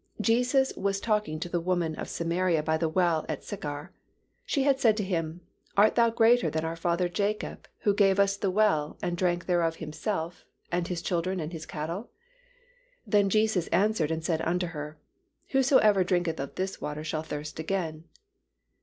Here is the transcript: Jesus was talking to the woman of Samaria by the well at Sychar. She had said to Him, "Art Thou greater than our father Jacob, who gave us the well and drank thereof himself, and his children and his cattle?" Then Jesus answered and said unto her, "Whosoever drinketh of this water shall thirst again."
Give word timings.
Jesus 0.19 0.73
was 0.75 0.99
talking 0.99 1.39
to 1.39 1.47
the 1.47 1.59
woman 1.59 1.93
of 1.93 2.09
Samaria 2.09 2.63
by 2.63 2.75
the 2.75 2.89
well 2.89 3.23
at 3.29 3.43
Sychar. 3.43 3.93
She 4.43 4.63
had 4.63 4.79
said 4.79 4.97
to 4.97 5.03
Him, 5.03 5.41
"Art 5.77 5.93
Thou 5.93 6.09
greater 6.09 6.49
than 6.49 6.65
our 6.65 6.75
father 6.75 7.07
Jacob, 7.07 7.67
who 7.81 7.93
gave 7.93 8.19
us 8.19 8.35
the 8.35 8.49
well 8.49 8.97
and 9.03 9.15
drank 9.15 9.45
thereof 9.45 9.75
himself, 9.75 10.43
and 10.71 10.87
his 10.87 11.03
children 11.03 11.39
and 11.39 11.53
his 11.53 11.67
cattle?" 11.67 12.09
Then 13.05 13.29
Jesus 13.29 13.67
answered 13.67 14.09
and 14.09 14.25
said 14.25 14.41
unto 14.41 14.65
her, 14.65 14.97
"Whosoever 15.49 16.03
drinketh 16.03 16.39
of 16.39 16.55
this 16.55 16.81
water 16.81 17.03
shall 17.03 17.21
thirst 17.21 17.59
again." 17.59 18.05